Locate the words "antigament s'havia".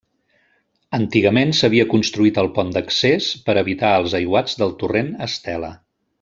0.97-1.85